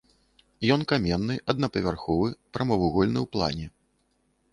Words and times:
Ён 0.75 0.85
каменны, 0.91 1.35
аднапавярховы, 1.53 2.27
прамавугольны 2.57 3.19
ў 3.25 3.31
плане. 3.37 3.67